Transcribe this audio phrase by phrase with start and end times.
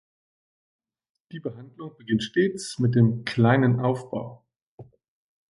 [1.31, 4.43] Die Behandlung beginnt stets mit dem "Kleinen Aufbau".